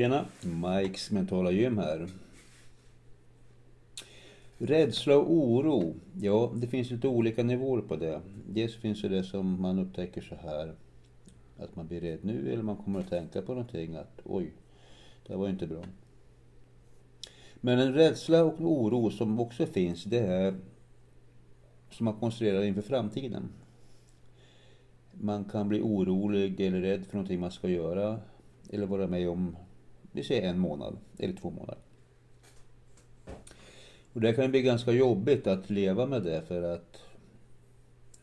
[0.00, 2.08] Tjena, Mikes mentala gym här.
[4.58, 5.94] Rädsla och oro.
[6.20, 8.20] Ja, det finns lite olika nivåer på det.
[8.48, 10.74] Dels finns det det som man upptäcker så här.
[11.58, 14.52] Att man blir rädd nu eller man kommer att tänka på någonting att oj,
[15.26, 15.82] det var inte bra.
[17.54, 20.54] Men en rädsla och oro som också finns det är
[21.90, 23.48] som man konstruerar inför framtiden.
[25.12, 28.20] Man kan bli orolig eller rädd för någonting man ska göra
[28.70, 29.56] eller vara med om,
[30.12, 31.78] vi säger en månad eller två månader.
[34.12, 37.02] Och det kan bli ganska jobbigt att leva med det för att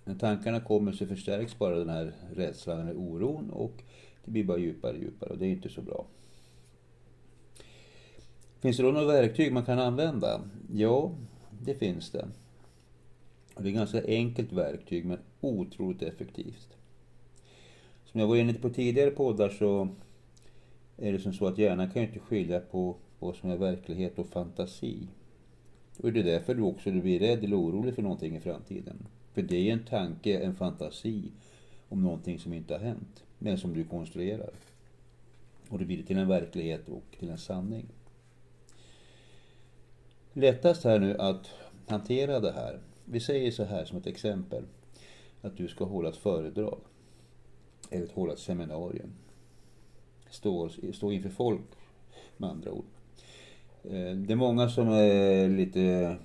[0.06, 3.84] när tankarna kommer så förstärks bara den här rädslan eller oron och
[4.26, 6.06] det blir bara djupare och djupare och det är inte så bra.
[8.60, 10.42] Finns det då några verktyg man kan använda?
[10.74, 11.12] Ja,
[11.62, 12.28] det finns det.
[13.58, 16.78] Det är ett ganska enkelt verktyg men otroligt effektivt.
[18.06, 19.90] Som jag var inne på tidigare poddar så
[20.98, 24.20] är det som så att hjärnan kan ju inte skilja på vad som är verklighet
[24.20, 25.08] och fantasi.
[25.98, 29.08] Och det är därför du också blir rädd eller orolig för någonting i framtiden.
[29.34, 31.32] För det är en tanke, en fantasi
[31.90, 34.54] om någonting som inte har hänt, men som du konstruerar.
[35.70, 37.86] Och det blir till en verklighet och till en sanning.
[40.34, 41.50] Lättast här nu att
[41.88, 42.80] hantera det här.
[43.06, 44.64] Vi säger så här som ett exempel.
[45.42, 46.80] Att du ska hålla ett föredrag.
[47.90, 49.14] Eller hålla ett seminarium.
[50.30, 51.62] Stå, stå inför folk
[52.38, 52.86] med andra ord.
[53.84, 56.16] Eh, det är många som är lite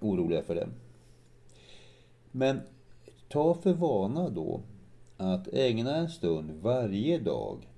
[0.00, 0.68] oroliga för det.
[2.30, 2.60] Men
[3.28, 4.60] ta för vana då
[5.16, 7.68] att ägna en stund varje dag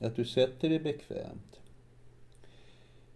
[0.00, 1.60] att du sätter dig bekvämt.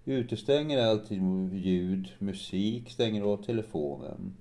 [0.04, 4.36] Utestänger alltid ljud, musik, stänger av telefonen.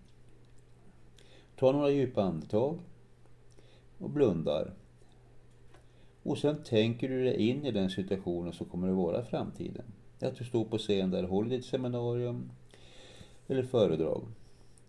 [1.55, 2.79] Ta några djupa andetag
[3.97, 4.73] och blundar.
[6.25, 9.85] Och sen tänker du dig in i den situationen som kommer att vara i framtiden.
[10.19, 12.51] Att du står på scen där och håller ditt seminarium
[13.47, 14.23] eller föredrag.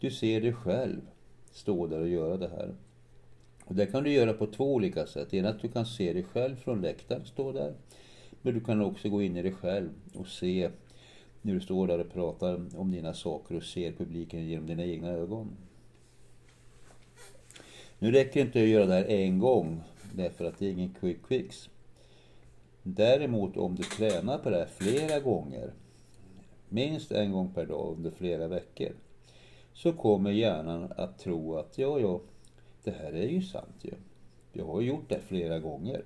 [0.01, 1.01] Du ser dig själv
[1.53, 2.75] stå där och göra det här.
[3.65, 5.29] Och det kan du göra på två olika sätt.
[5.31, 7.75] Det ena är att du kan se dig själv från läktaren stå där.
[8.43, 10.71] Men du kan också gå in i dig själv och se
[11.43, 15.09] när du står där och pratar om dina saker och ser publiken genom dina egna
[15.09, 15.57] ögon.
[17.99, 19.83] Nu räcker det inte att göra det här en gång
[20.17, 21.71] därför att det är ingen quick fix.
[22.83, 25.73] Däremot om du tränar på det här flera gånger,
[26.69, 28.93] minst en gång per dag under flera veckor,
[29.73, 32.21] så kommer hjärnan att tro att ja, ja,
[32.85, 33.95] det här är ju sant ju.
[34.53, 36.05] Jag har gjort det flera gånger.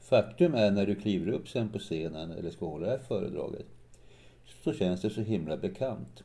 [0.00, 3.66] Faktum är när du kliver upp sen på scenen eller ska hålla det här föredraget
[4.64, 6.22] så känns det så himla bekant.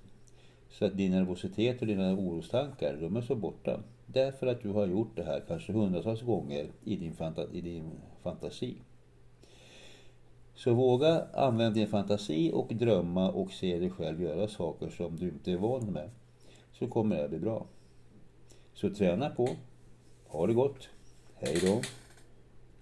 [0.73, 3.79] Så att din nervositet och dina orostankar, de är så borta.
[4.05, 7.91] Därför att du har gjort det här kanske hundratals gånger i din, fanta i din
[8.23, 8.75] fantasi.
[10.55, 15.25] Så våga använda din fantasi och drömma och se dig själv göra saker som du
[15.29, 16.09] inte är van med.
[16.71, 17.65] Så kommer det att bli bra.
[18.73, 19.49] Så träna på.
[20.27, 20.89] Ha det gott.
[21.35, 21.81] Hej då.